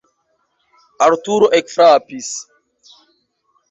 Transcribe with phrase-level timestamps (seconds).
[1.07, 2.35] Arturo ekfrapis.